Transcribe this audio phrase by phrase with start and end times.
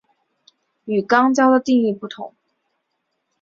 [0.85, 2.33] 与肛交的定义不同。